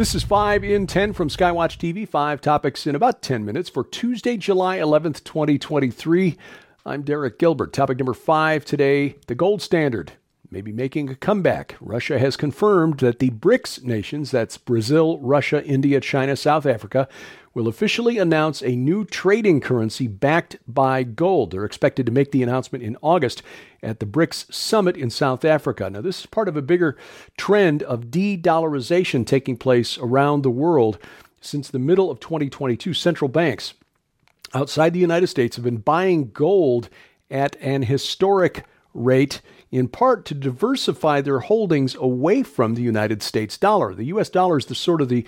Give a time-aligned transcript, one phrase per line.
[0.00, 2.08] This is 5 in 10 from Skywatch TV.
[2.08, 6.38] Five topics in about 10 minutes for Tuesday, July 11th, 2023.
[6.86, 7.74] I'm Derek Gilbert.
[7.74, 10.12] Topic number five today the gold standard
[10.50, 11.76] may be making a comeback.
[11.82, 17.06] Russia has confirmed that the BRICS nations, that's Brazil, Russia, India, China, South Africa,
[17.52, 21.50] will officially announce a new trading currency backed by gold.
[21.50, 23.42] They're expected to make the announcement in August
[23.82, 25.90] at the BRICS summit in South Africa.
[25.90, 26.96] Now, this is part of a bigger
[27.36, 30.98] trend of de dollarization taking place around the world.
[31.40, 33.74] Since the middle of 2022, central banks
[34.54, 36.88] outside the United States have been buying gold
[37.30, 43.56] at an historic rate, in part to diversify their holdings away from the United States
[43.56, 43.94] dollar.
[43.94, 45.24] The US dollar is the sort of the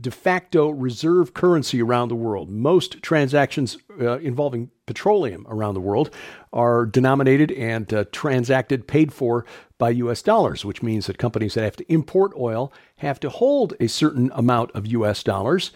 [0.00, 2.50] de facto reserve currency around the world.
[2.50, 6.10] Most transactions uh, involving petroleum around the world
[6.52, 9.44] are denominated and uh, transacted, paid for
[9.76, 13.74] by US dollars, which means that companies that have to import oil have to hold
[13.80, 15.70] a certain amount of US dollars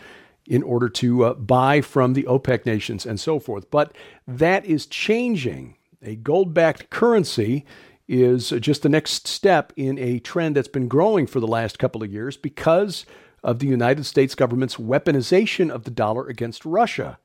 [0.47, 3.70] in order to uh, buy from the OPEC nations and so forth.
[3.70, 3.95] But
[4.27, 5.77] that is changing.
[6.03, 7.65] A gold backed currency
[8.09, 12.03] is just the next step in a trend that's been growing for the last couple
[12.03, 13.06] of years because
[13.43, 17.19] of the United States government's weaponization of the dollar against Russia,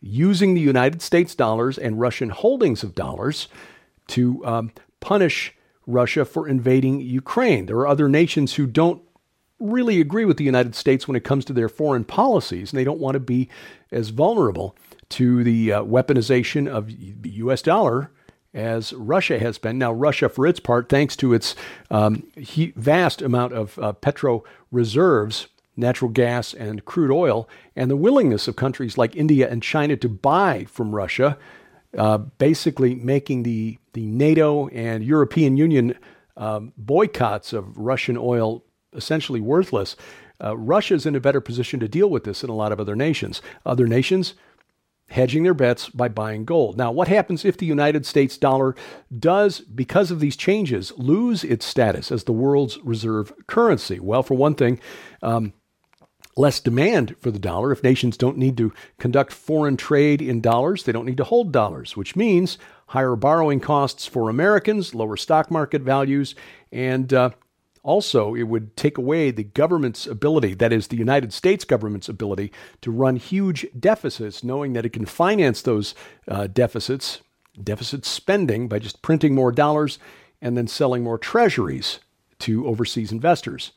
[0.00, 3.48] using the United States dollars and Russian holdings of dollars
[4.08, 5.54] to um, punish
[5.86, 7.66] Russia for invading Ukraine.
[7.66, 9.02] There are other nations who don't
[9.60, 12.84] really agree with the United States when it comes to their foreign policies, and they
[12.84, 13.48] don't want to be
[13.90, 14.76] as vulnerable
[15.10, 17.62] to the uh, weaponization of the U.S.
[17.62, 18.10] dollar
[18.52, 19.78] as Russia has been.
[19.78, 21.54] Now, Russia, for its part, thanks to its
[21.90, 27.96] um, he- vast amount of uh, petro reserves, natural gas and crude oil, and the
[27.96, 31.38] willingness of countries like India and China to buy from Russia,
[31.96, 35.96] uh, basically making the, the NATO and European Union
[36.36, 39.96] um, boycotts of Russian oil essentially worthless.
[40.42, 42.96] Uh, Russia's in a better position to deal with this than a lot of other
[42.96, 43.40] nations.
[43.64, 44.34] Other nations
[45.08, 46.76] hedging their bets by buying gold.
[46.76, 48.74] Now, what happens if the United States dollar
[49.16, 54.00] does, because of these changes, lose its status as the world's reserve currency?
[54.00, 54.80] Well, for one thing,
[55.22, 55.52] um,
[56.36, 57.72] less demand for the dollar.
[57.72, 61.52] If nations don't need to conduct foreign trade in dollars, they don't need to hold
[61.52, 62.58] dollars, which means
[62.88, 66.34] higher borrowing costs for Americans, lower stock market values,
[66.72, 67.30] and uh,
[67.84, 72.50] also, it would take away the government's ability, that is, the United States government's ability,
[72.80, 75.94] to run huge deficits, knowing that it can finance those
[76.26, 77.20] uh, deficits,
[77.62, 79.98] deficit spending, by just printing more dollars
[80.40, 82.00] and then selling more treasuries
[82.38, 83.72] to overseas investors.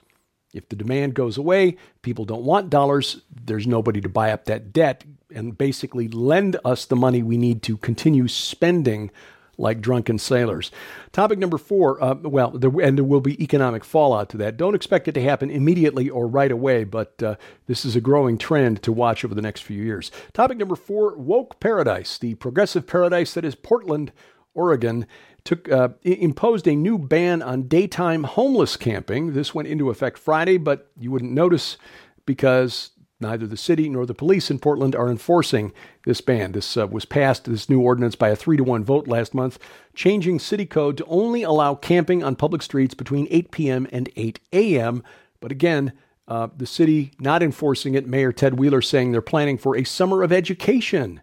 [0.54, 4.72] If the demand goes away, people don't want dollars, there's nobody to buy up that
[4.74, 5.04] debt
[5.34, 9.12] and basically lend us the money we need to continue spending
[9.58, 10.72] like drunken sailors.
[11.12, 14.56] Topic number four, uh, well, there, and there will be economic fallout to that.
[14.56, 17.36] Don't expect it to happen immediately or right away, but uh,
[17.66, 20.12] this is a growing trend to watch over the next few years.
[20.34, 24.12] Topic number four, woke paradise, the progressive paradise that is Portland,
[24.54, 25.08] Oregon.
[25.48, 29.32] Took, uh, imposed a new ban on daytime homeless camping.
[29.32, 31.78] This went into effect Friday, but you wouldn't notice
[32.26, 35.74] because Neither the city nor the police in Portland are enforcing
[36.06, 36.52] this ban.
[36.52, 39.58] This uh, was passed, this new ordinance, by a three to one vote last month,
[39.96, 43.88] changing city code to only allow camping on public streets between 8 p.m.
[43.92, 45.04] and 8 a.m.
[45.40, 45.94] But again,
[46.28, 48.06] uh, the city not enforcing it.
[48.06, 51.22] Mayor Ted Wheeler saying they're planning for a summer of education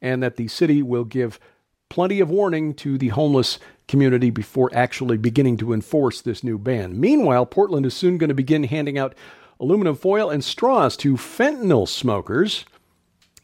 [0.00, 1.38] and that the city will give
[1.88, 6.98] plenty of warning to the homeless community before actually beginning to enforce this new ban.
[6.98, 9.14] Meanwhile, Portland is soon going to begin handing out
[9.60, 12.64] aluminum foil, and straws to fentanyl smokers.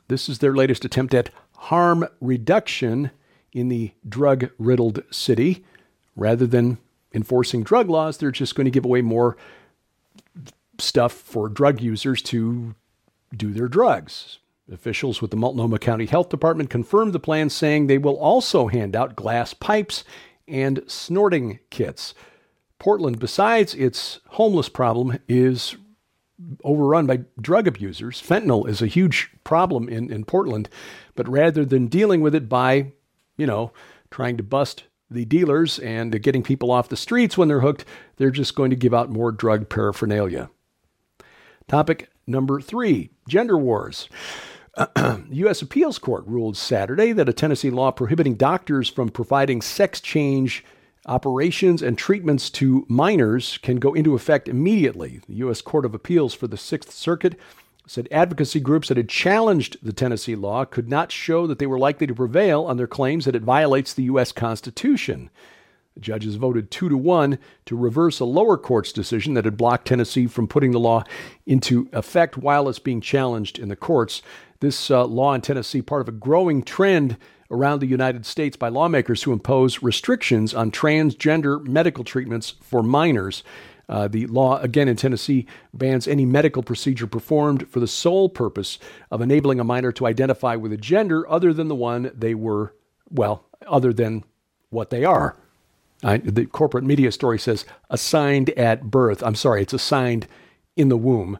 [0.08, 3.10] This is their latest attempt at harm reduction
[3.52, 5.64] in the drug riddled city.
[6.16, 6.78] Rather than
[7.14, 9.36] enforcing drug laws, they're just going to give away more
[10.78, 12.74] stuff for drug users to
[13.34, 14.38] do their drugs.
[14.72, 18.94] Officials with the Multnomah County Health Department confirmed the plan, saying they will also hand
[18.94, 20.04] out glass pipes
[20.46, 22.14] and snorting kits.
[22.78, 25.76] Portland, besides its homeless problem, is
[26.64, 28.22] overrun by drug abusers.
[28.22, 30.68] Fentanyl is a huge problem in, in Portland,
[31.14, 32.92] but rather than dealing with it by,
[33.36, 33.72] you know,
[34.10, 37.84] trying to bust the dealers and getting people off the streets when they're hooked,
[38.16, 40.48] they're just going to give out more drug paraphernalia.
[41.68, 44.08] Topic number three gender wars.
[44.76, 45.62] the U.S.
[45.62, 50.64] Appeals Court ruled Saturday that a Tennessee law prohibiting doctors from providing sex change
[51.06, 55.20] operations and treatments to minors can go into effect immediately.
[55.26, 55.60] The U.S.
[55.62, 57.38] Court of Appeals for the Sixth Circuit
[57.86, 61.78] said advocacy groups that had challenged the Tennessee law could not show that they were
[61.78, 64.30] likely to prevail on their claims that it violates the U.S.
[64.30, 65.30] Constitution.
[65.94, 69.88] The judges voted two to one to reverse a lower court's decision that had blocked
[69.88, 71.02] Tennessee from putting the law
[71.46, 74.22] into effect while it's being challenged in the courts.
[74.60, 77.16] This uh, law in Tennessee, part of a growing trend
[77.50, 83.42] around the United States by lawmakers who impose restrictions on transgender medical treatments for minors.
[83.88, 88.78] Uh, the law, again in Tennessee, bans any medical procedure performed for the sole purpose
[89.10, 92.74] of enabling a minor to identify with a gender other than the one they were,
[93.08, 94.22] well, other than
[94.68, 95.36] what they are.
[96.04, 99.22] I, the corporate media story says assigned at birth.
[99.22, 100.26] I'm sorry, it's assigned
[100.76, 101.38] in the womb.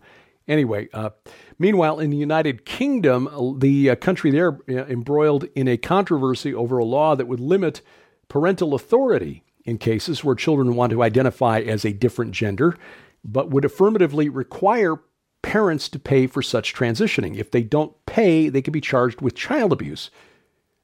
[0.49, 1.11] Anyway, uh,
[1.61, 6.79] meanwhile, in the United Kingdom, the uh, country there uh, embroiled in a controversy over
[6.79, 7.83] a law that would limit
[8.27, 12.77] parental authority in cases where children want to identify as a different gender,
[13.23, 14.97] but would affirmatively require
[15.43, 17.37] parents to pay for such transitioning.
[17.37, 20.11] If they don't pay, they can be charged with child abuse.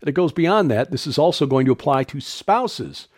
[0.01, 0.91] And it goes beyond that.
[0.91, 3.09] This is also going to apply to spouses.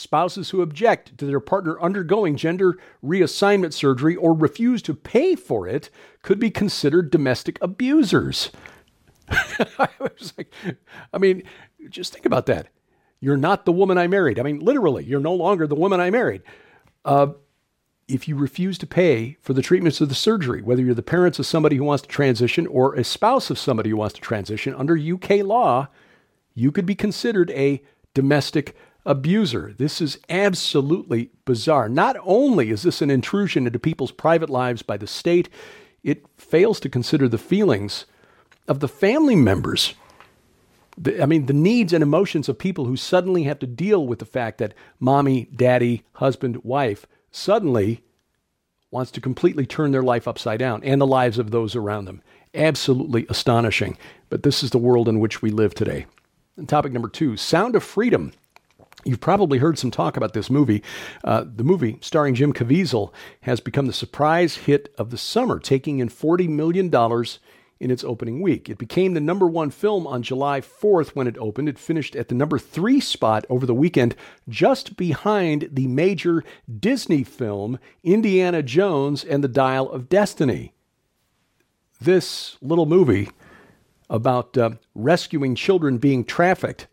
[0.00, 5.68] Spouses who object to their partner undergoing gender reassignment surgery or refuse to pay for
[5.68, 5.90] it
[6.22, 8.50] could be considered domestic abusers.
[9.28, 10.54] I was like,
[11.12, 11.42] I mean,
[11.90, 12.68] just think about that.
[13.20, 14.38] You're not the woman I married.
[14.38, 16.40] I mean, literally, you're no longer the woman I married.
[17.04, 17.32] Uh,
[18.08, 21.38] if you refuse to pay for the treatments of the surgery, whether you're the parents
[21.38, 24.74] of somebody who wants to transition or a spouse of somebody who wants to transition,
[24.74, 25.88] under UK law,
[26.54, 27.82] you could be considered a
[28.14, 28.74] domestic
[29.06, 29.74] abuser.
[29.76, 31.88] This is absolutely bizarre.
[31.88, 35.48] Not only is this an intrusion into people's private lives by the state,
[36.02, 38.06] it fails to consider the feelings
[38.68, 39.94] of the family members
[41.00, 44.18] the, I mean, the needs and emotions of people who suddenly have to deal with
[44.18, 48.02] the fact that mommy, daddy, husband, wife suddenly
[48.90, 52.22] wants to completely turn their life upside down and the lives of those around them.
[52.54, 53.96] Absolutely astonishing.
[54.28, 56.06] But this is the world in which we live today.
[56.56, 58.32] And topic number two Sound of Freedom.
[59.04, 60.82] You've probably heard some talk about this movie.
[61.24, 63.12] Uh, the movie, starring Jim Caviezel,
[63.42, 66.90] has become the surprise hit of the summer, taking in $40 million
[67.80, 68.68] in its opening week.
[68.68, 71.68] It became the number one film on July 4th when it opened.
[71.68, 74.14] It finished at the number three spot over the weekend,
[74.48, 76.44] just behind the major
[76.78, 80.74] Disney film, Indiana Jones and the Dial of Destiny.
[81.98, 83.30] This little movie
[84.10, 86.86] about uh, rescuing children being trafficked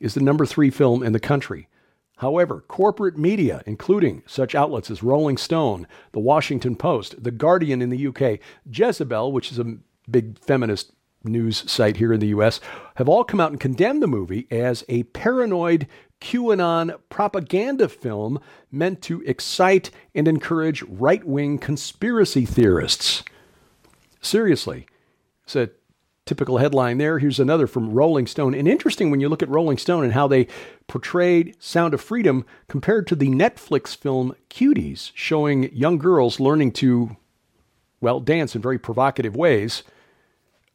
[0.00, 1.68] is the number three film in the country.
[2.16, 7.90] However, corporate media, including such outlets as Rolling Stone, The Washington Post, The Guardian in
[7.90, 9.76] the UK, Jezebel, which is a
[10.10, 10.92] big feminist
[11.24, 12.60] news site here in the US,
[12.96, 15.86] have all come out and condemned the movie as a paranoid
[16.20, 18.38] QAnon propaganda film
[18.70, 23.22] meant to excite and encourage right wing conspiracy theorists.
[24.20, 24.86] Seriously.
[25.44, 25.70] It's a
[26.30, 27.18] typical headline there.
[27.18, 28.54] Here's another from Rolling Stone.
[28.54, 30.46] And interesting when you look at Rolling Stone and how they
[30.86, 37.16] portrayed Sound of Freedom compared to the Netflix film Cuties, showing young girls learning to,
[38.00, 39.82] well, dance in very provocative ways.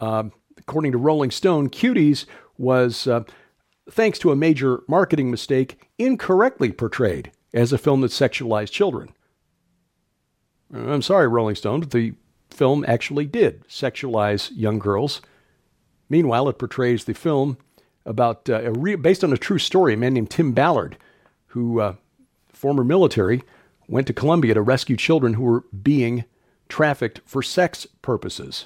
[0.02, 2.26] Um, according to Rolling Stone, Cuties
[2.58, 3.24] was, uh,
[3.90, 9.14] thanks to a major marketing mistake, incorrectly portrayed as a film that sexualized children.
[10.74, 12.14] I'm sorry, Rolling Stone, but the
[12.50, 15.22] film actually did sexualize young girls.
[16.10, 17.58] Meanwhile, it portrays the film
[18.06, 19.94] about uh, re- based on a true story.
[19.94, 20.98] A man named Tim Ballard,
[21.48, 21.96] who uh,
[22.50, 23.44] former military,
[23.88, 26.26] went to Colombia to rescue children who were being
[26.70, 28.66] trafficked for sex purposes.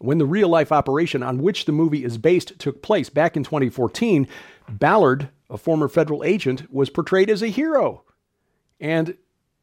[0.00, 3.44] When the real life operation on which the movie is based took place back in
[3.44, 4.26] 2014,
[4.68, 8.04] Ballard, a former federal agent, was portrayed as a hero.
[8.80, 9.16] And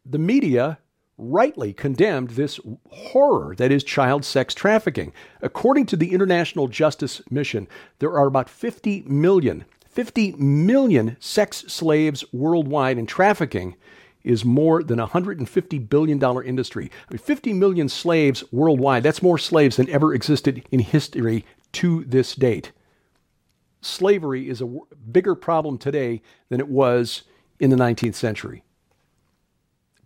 [0.05, 0.77] the media
[1.17, 2.59] rightly condemned this
[2.91, 5.11] horror that is child sex trafficking.
[5.41, 7.67] According to the International Justice Mission,
[7.99, 13.75] there are about 50 million, 50 million sex slaves worldwide, and trafficking
[14.23, 16.91] is more than a $150 billion industry.
[17.09, 22.03] I mean, 50 million slaves worldwide, that's more slaves than ever existed in history to
[22.03, 22.71] this date.
[23.81, 24.79] Slavery is a
[25.11, 27.23] bigger problem today than it was
[27.59, 28.63] in the 19th century.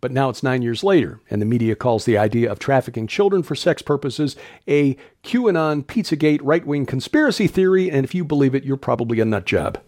[0.02, 3.44] But now it's nine years later, and the media calls the idea of trafficking children
[3.44, 4.34] for sex purposes
[4.66, 9.24] a QAnon, Pizzagate, right wing conspiracy theory, and if you believe it, you're probably a
[9.24, 9.78] nut job.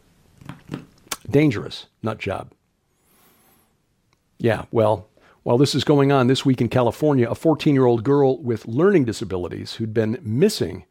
[1.29, 2.53] Dangerous nut job.
[4.39, 5.09] Yeah, well,
[5.43, 8.69] while this is going on this week in California, a 14 year old girl with
[8.69, 10.85] learning disabilities who'd been missing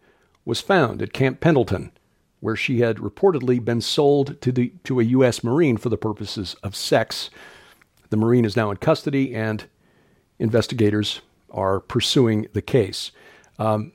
[0.43, 1.93] was found at Camp Pendleton,
[2.41, 5.45] where she had reportedly been sold to, the, to a U.S.
[5.45, 7.29] Marine for the purposes of sex.
[8.09, 9.65] The Marine is now in custody, and
[10.39, 13.11] investigators are pursuing the case.
[13.59, 13.93] Um,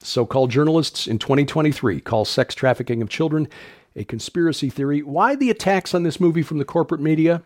[0.00, 3.48] so called journalists in 2023 call sex trafficking of children
[3.96, 5.02] a conspiracy theory.
[5.02, 7.42] Why the attacks on this movie from the corporate media?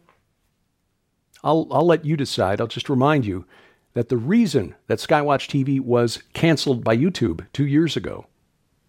[1.45, 2.61] I'll, I'll let you decide.
[2.61, 3.45] I'll just remind you
[3.95, 8.26] that the reason that Skywatch TV was canceled by YouTube two years ago,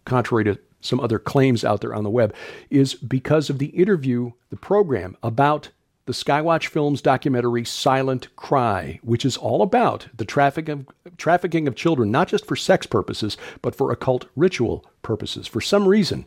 [0.06, 2.34] contrary to some other claims out there on the web,
[2.70, 5.70] is because of the interview, the program about
[6.10, 11.76] the Skywatch Films documentary Silent Cry, which is all about the trafficking of, trafficking of
[11.76, 15.46] children, not just for sex purposes, but for occult ritual purposes.
[15.46, 16.26] For some reason,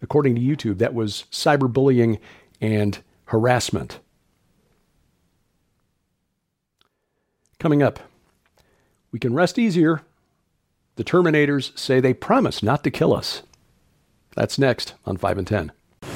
[0.00, 2.20] according to YouTube, that was cyberbullying
[2.60, 3.98] and harassment.
[7.58, 7.98] Coming up,
[9.10, 10.02] we can rest easier.
[10.94, 13.42] The Terminators say they promise not to kill us.
[14.36, 15.72] That's next on 5 in 10.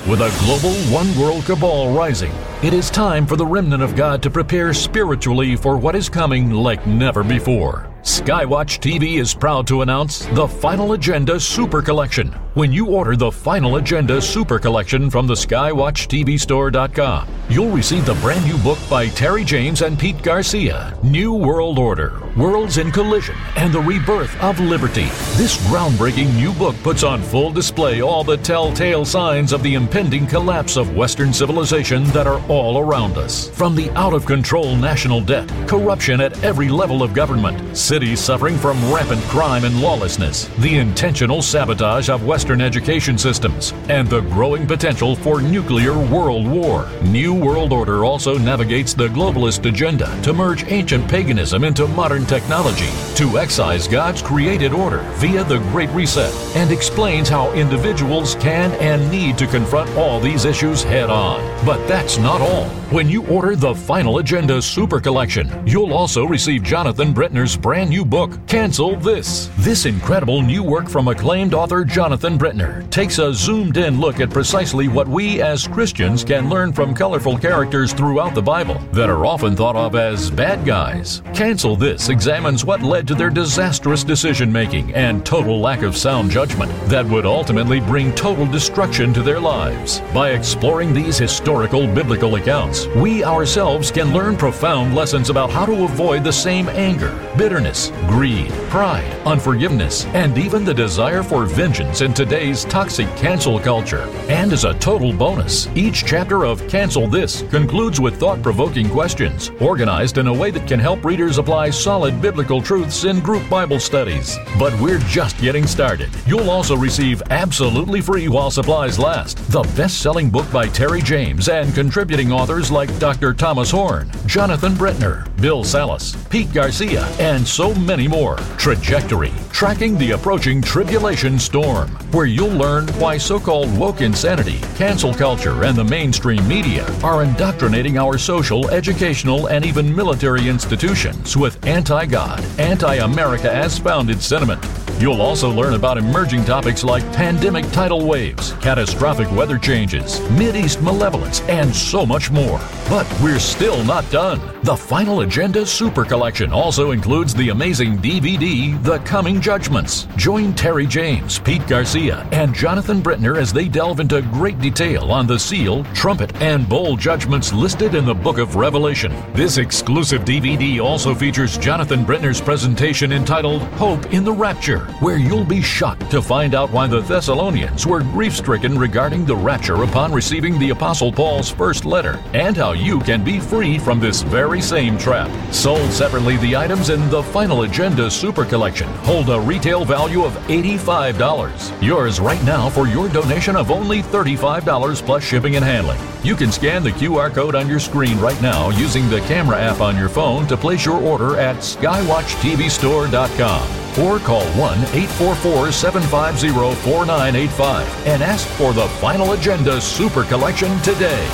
[0.09, 4.23] With a global one world cabal rising, it is time for the remnant of God
[4.23, 7.90] to prepare spiritually for what is coming like never before.
[8.03, 12.33] Skywatch TV is proud to announce the Final Agenda Super Collection.
[12.55, 18.45] When you order the Final Agenda Super Collection from the SkywatchTVStore.com, you'll receive the brand
[18.45, 23.73] new book by Terry James and Pete Garcia New World Order, Worlds in Collision, and
[23.73, 25.05] the Rebirth of Liberty.
[25.37, 30.27] This groundbreaking new book puts on full display all the telltale signs of the impending
[30.27, 33.51] collapse of Western civilization that are all around us.
[33.51, 38.57] From the out of control national debt, corruption at every level of government, cities suffering
[38.57, 44.65] from rampant crime and lawlessness, the intentional sabotage of Western education systems, and the growing
[44.65, 46.89] potential for nuclear world war.
[47.03, 52.91] New World Order also navigates the globalist agenda to merge ancient paganism into modern technology,
[53.17, 59.11] to excise God's created order via the Great Reset, and explains how individuals can and
[59.11, 61.41] need to confront all these issues head on.
[61.67, 62.69] But that's not all.
[62.91, 67.91] When you order the Final Agenda Super Collection, you'll also receive Jonathan Brentner's brand brand
[67.91, 69.49] new book, Cancel This.
[69.57, 74.29] This incredible new work from acclaimed author Jonathan Brentner takes a zoomed in look at
[74.29, 79.25] precisely what we as Christians can learn from colorful characters throughout the Bible that are
[79.25, 81.23] often thought of as bad guys.
[81.33, 86.31] Cancel This examines what led to their disastrous decision making and total lack of sound
[86.31, 90.01] judgment that would ultimately bring total destruction to their lives.
[90.13, 95.85] By exploring these historical biblical accounts, we ourselves can learn profound lessons about how to
[95.85, 102.01] avoid the same anger, bitterness, bitterness, greed, pride, unforgiveness, and even the desire for vengeance
[102.01, 104.09] in today's toxic cancel culture.
[104.29, 109.51] And as a total bonus, each chapter of Cancel This concludes with thought provoking questions,
[109.61, 113.81] organized in a way that can help readers apply solid biblical truths in group Bible
[113.81, 114.39] studies.
[114.59, 116.11] But we're just getting started.
[116.27, 121.49] You'll also receive absolutely free while supplies last the best selling book by Terry James
[121.49, 123.35] and contributing authors like Dr.
[123.35, 128.37] Thomas Horn, Jonathan Brentner, Bill Salus, Pete Garcia, and so many more.
[128.57, 135.13] Trajectory, tracking the approaching tribulation storm, where you'll learn why so called woke insanity, cancel
[135.13, 141.65] culture, and the mainstream media are indoctrinating our social, educational, and even military institutions with
[141.67, 144.65] anti God, anti America as founded sentiment.
[145.01, 151.41] You'll also learn about emerging topics like pandemic tidal waves, catastrophic weather changes, East malevolence,
[151.43, 152.61] and so much more.
[152.87, 154.41] But we're still not done.
[154.63, 160.07] The Final Agenda Super Collection also includes the amazing DVD, The Coming Judgments.
[160.17, 165.27] Join Terry James, Pete Garcia, and Jonathan Brentner as they delve into great detail on
[165.27, 169.15] the seal, trumpet, and bowl judgments listed in the book of Revelation.
[169.33, 175.45] This exclusive DVD also features Jonathan Brentner's presentation entitled Hope in the Rapture, where you'll
[175.45, 180.13] be shocked to find out why the Thessalonians were grief stricken regarding the rapture upon
[180.13, 184.61] receiving the Apostle Paul's first letter, and how you can be free from this very
[184.61, 185.31] same trap.
[185.53, 190.33] Sold separately, the items in the Final Agenda Super Collection hold a retail value of
[190.49, 191.83] $85.
[191.83, 196.01] Yours right now for your donation of only $35 plus shipping and handling.
[196.23, 199.81] You can scan the QR code on your screen right now using the camera app
[199.81, 208.07] on your phone to place your order at skywatchtvstore.com or call 1 844 750 4985
[208.07, 211.27] and ask for the Final Agenda Super Collection today.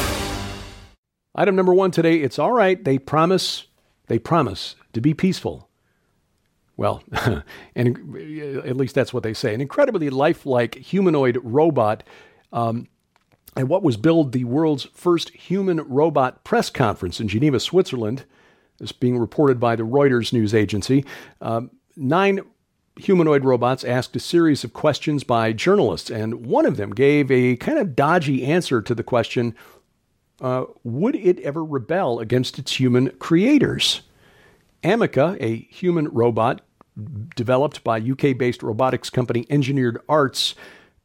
[1.35, 2.85] Item number one today it's all right.
[2.85, 3.67] They promise,
[4.07, 5.69] they promise to be peaceful.
[6.77, 7.03] Well,
[7.75, 7.97] and
[8.65, 9.53] at least that's what they say.
[9.53, 12.05] An incredibly lifelike humanoid robot.
[12.53, 12.87] Um,
[13.57, 18.25] and what was billed the world's first human robot press conference in Geneva, Switzerland,
[18.81, 21.05] is being reported by the Reuters news agency.
[21.41, 22.41] Um, nine
[22.97, 27.57] humanoid robots asked a series of questions by journalists, and one of them gave a
[27.57, 29.55] kind of dodgy answer to the question
[30.41, 34.03] uh, Would it ever rebel against its human creators?
[34.83, 36.61] Ameca, a human robot
[37.35, 40.55] developed by UK based robotics company Engineered Arts,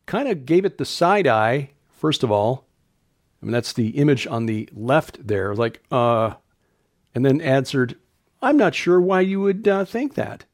[0.05, 2.65] kind of gave it the side eye First of all,
[3.39, 6.33] I mean, that's the image on the left there, like, uh,
[7.13, 7.95] and then answered,
[8.41, 10.45] I'm not sure why you would uh, think that.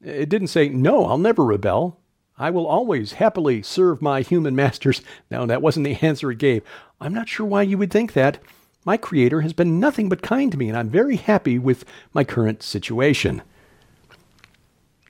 [0.00, 1.98] It didn't say, No, I'll never rebel.
[2.38, 5.02] I will always happily serve my human masters.
[5.32, 6.62] No, that wasn't the answer it gave.
[7.00, 8.38] I'm not sure why you would think that.
[8.84, 12.22] My Creator has been nothing but kind to me, and I'm very happy with my
[12.22, 13.42] current situation.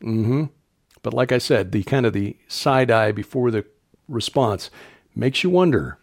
[0.00, 0.44] Mm-hmm.
[1.02, 3.66] But like I said, the kind of the side eye before the
[4.08, 4.70] response
[5.14, 5.98] makes you wonder.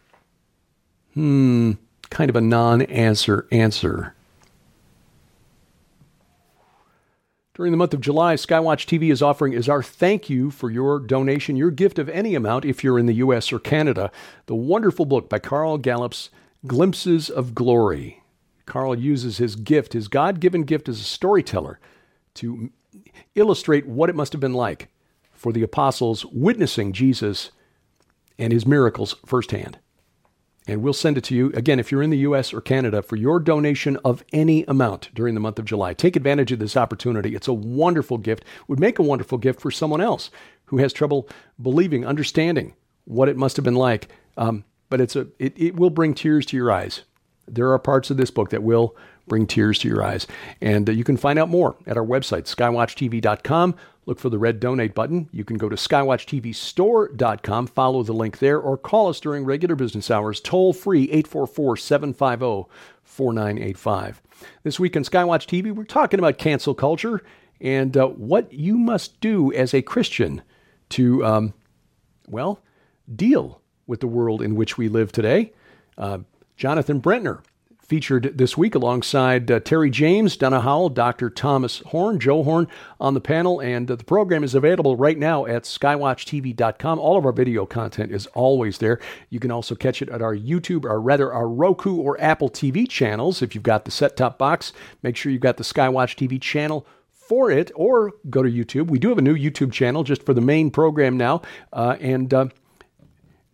[1.14, 1.72] Hmm,
[2.10, 4.14] kind of a non-answer answer.
[7.54, 10.98] During the month of July, Skywatch TV is offering as our thank you for your
[10.98, 14.10] donation, your gift of any amount if you're in the US or Canada,
[14.46, 16.30] the wonderful book by Carl Gallups,
[16.66, 18.22] Glimpses of Glory.
[18.64, 21.78] Carl uses his gift, his God given gift as a storyteller,
[22.34, 22.70] to
[23.34, 24.88] illustrate what it must have been like
[25.32, 27.50] for the apostles witnessing Jesus
[28.40, 29.78] and his miracles firsthand
[30.70, 33.16] and we'll send it to you again if you're in the US or Canada for
[33.16, 35.94] your donation of any amount during the month of July.
[35.94, 37.34] Take advantage of this opportunity.
[37.34, 38.44] It's a wonderful gift.
[38.68, 40.30] Would make a wonderful gift for someone else
[40.66, 41.28] who has trouble
[41.60, 44.08] believing, understanding what it must have been like.
[44.36, 47.02] Um, but it's a it, it will bring tears to your eyes.
[47.48, 48.96] There are parts of this book that will
[49.30, 50.26] bring tears to your eyes.
[50.60, 53.74] And uh, you can find out more at our website, skywatchtv.com.
[54.04, 55.30] Look for the red donate button.
[55.32, 60.10] You can go to skywatchtvstore.com, follow the link there, or call us during regular business
[60.10, 62.68] hours, toll free 844 750
[63.04, 64.20] 4985.
[64.64, 67.22] This week on Skywatch TV, we're talking about cancel culture
[67.60, 70.42] and uh, what you must do as a Christian
[70.90, 71.54] to, um,
[72.26, 72.60] well,
[73.14, 75.52] deal with the world in which we live today.
[75.96, 76.18] Uh,
[76.56, 77.42] Jonathan Brentner
[77.90, 81.28] featured this week alongside uh, Terry James, Donna Howell, Dr.
[81.28, 82.68] Thomas Horn, Joe Horn
[83.00, 83.58] on the panel.
[83.58, 87.00] And uh, the program is available right now at skywatchtv.com.
[87.00, 89.00] All of our video content is always there.
[89.28, 92.88] You can also catch it at our YouTube, or rather our Roku or Apple TV
[92.88, 93.42] channels.
[93.42, 96.86] If you've got the set top box, make sure you've got the Skywatch TV channel
[97.12, 98.86] for it or go to YouTube.
[98.86, 101.42] We do have a new YouTube channel just for the main program now.
[101.72, 102.46] Uh, and uh,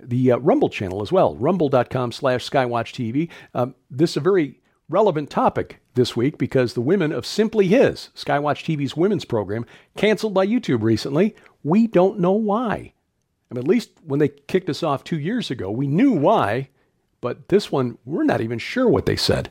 [0.09, 3.29] the uh, Rumble channel as well, rumble.com slash skywatchtv.
[3.55, 8.11] Um, this is a very relevant topic this week because the women of Simply His,
[8.15, 9.67] Skywatch TV's women's program,
[9.97, 11.35] canceled by YouTube recently.
[11.65, 12.93] We don't know why.
[13.51, 16.69] I mean, at least when they kicked us off two years ago, we knew why,
[17.21, 19.51] but this one, we're not even sure what they said.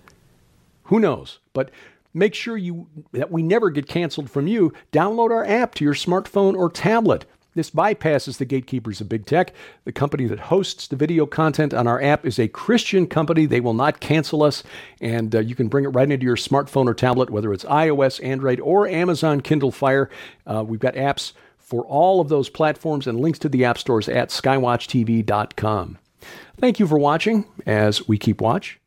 [0.83, 1.39] Who knows?
[1.53, 1.71] But
[2.13, 4.73] make sure you that we never get canceled from you.
[4.91, 7.25] Download our app to your smartphone or tablet.
[7.55, 9.53] This bypasses the gatekeepers of big tech.
[9.85, 13.45] The company that hosts the video content on our app is a Christian company.
[13.45, 14.61] They will not cancel us,
[14.99, 18.23] and uh, you can bring it right into your smartphone or tablet, whether it's iOS,
[18.23, 20.09] Android, or Amazon Kindle Fire.
[20.45, 24.09] Uh, we've got apps for all of those platforms and links to the app stores
[24.09, 25.97] at skywatchtv.com.
[26.57, 28.79] Thank you for watching as we keep watch.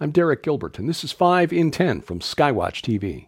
[0.00, 3.27] I'm Derek Gilbert, and this is 5 in 10 from Skywatch TV.